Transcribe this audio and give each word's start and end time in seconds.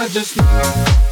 I 0.00 0.08
just 0.08 1.09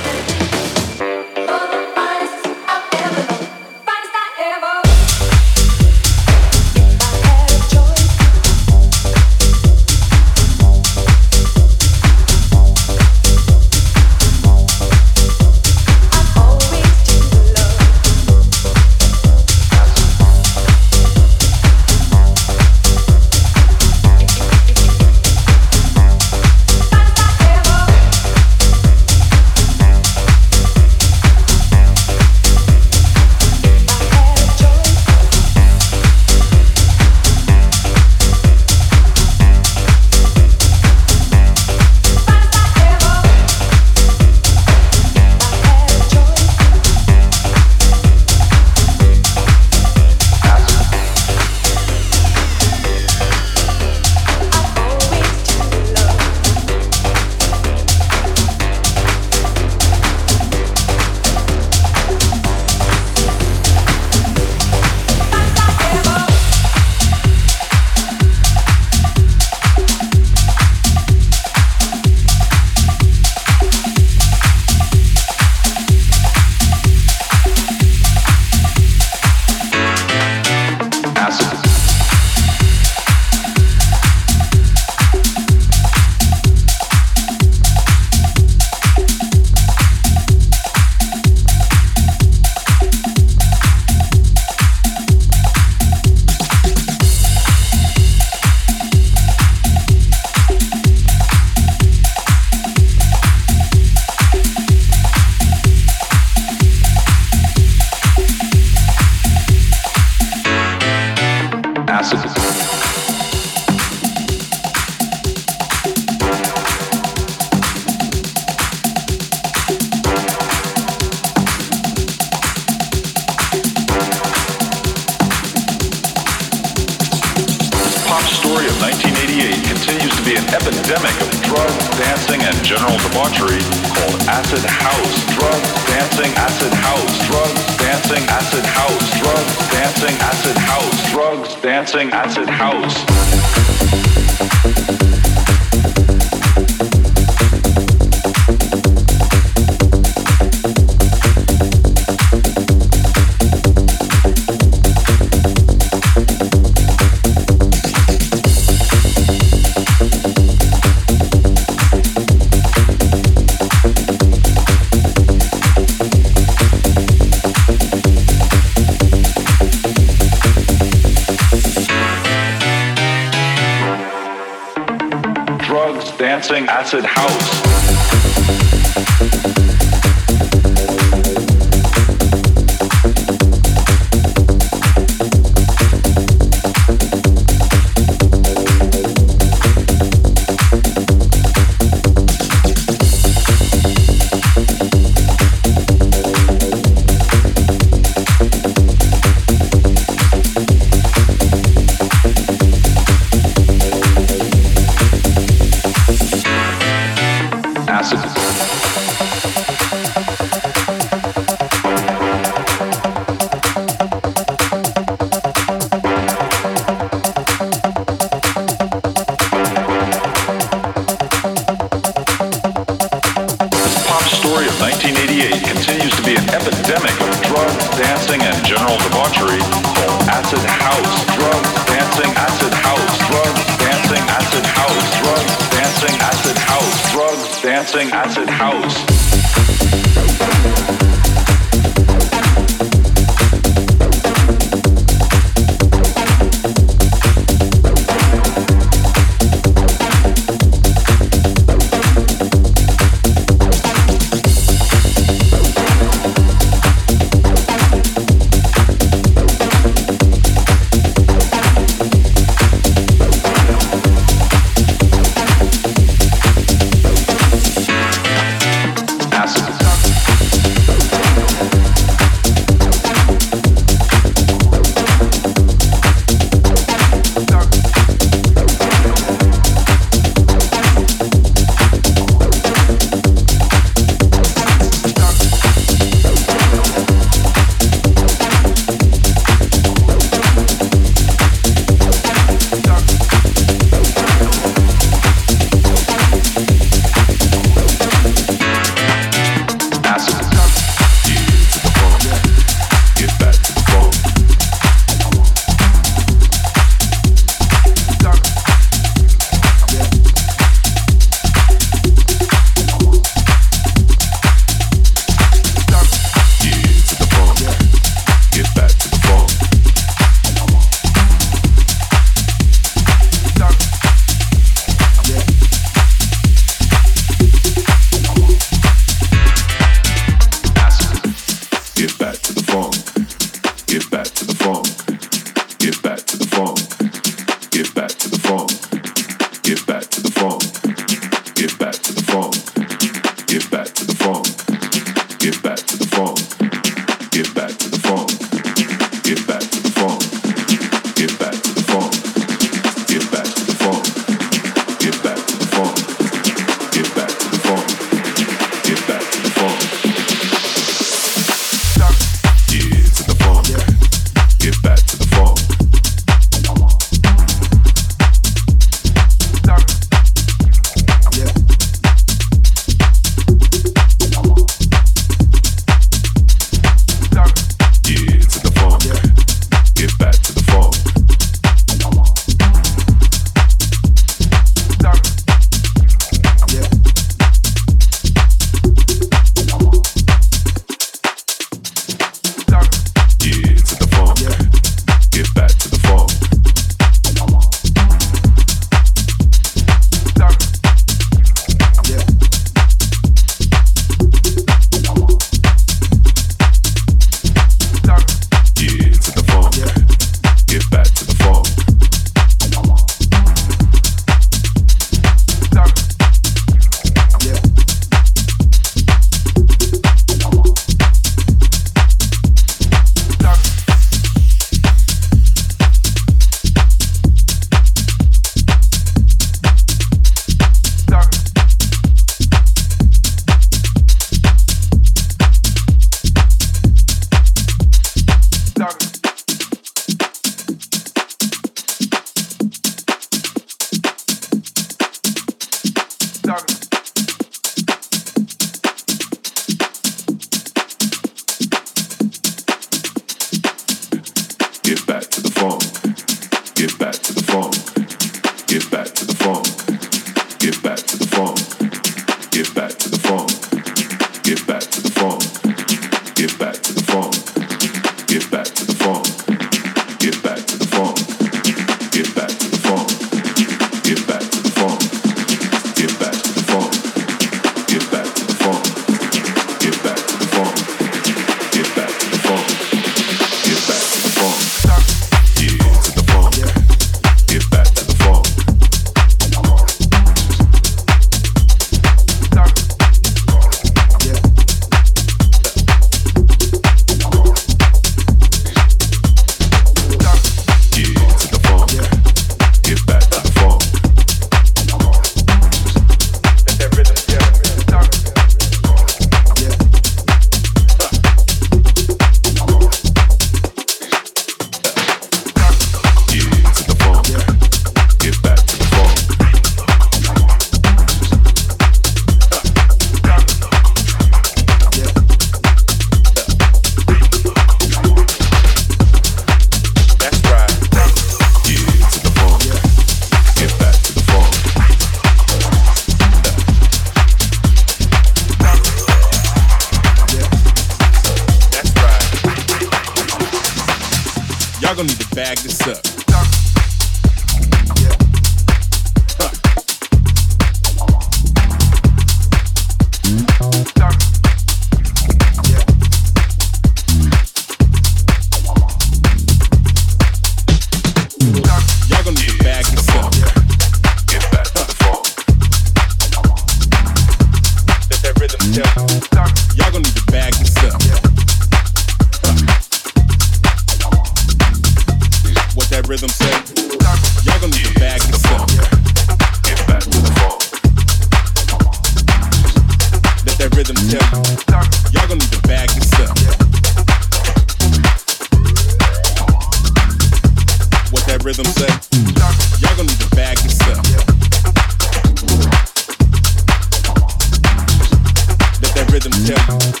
step. 599.45 600.00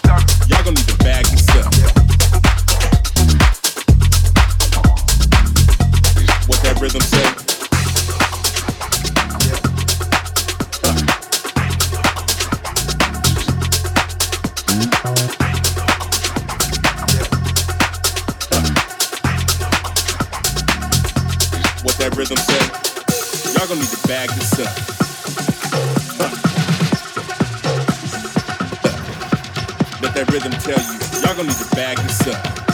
Magnus 31.81 32.27
up. 32.27 32.70